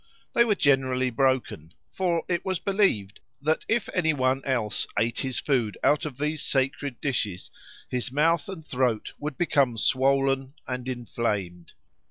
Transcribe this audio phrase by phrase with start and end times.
[0.33, 5.37] They were generally broken, for it was believed that if any one else ate his
[5.37, 7.51] food out of these sacred dishes,
[7.87, 11.73] his mouth and throat would become swollen and inflamed.